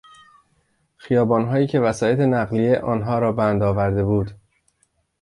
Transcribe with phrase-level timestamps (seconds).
[0.97, 4.31] خیابانهایی که وسایط نقلیه آنها را بند آورده بود.